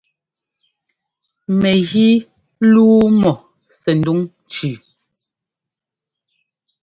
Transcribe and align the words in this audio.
Mɛjíi 1.59 2.13
lûu 2.71 2.99
mɔ 3.21 3.31
sɛndúŋ 3.81 4.19
cʉ. 4.51 4.69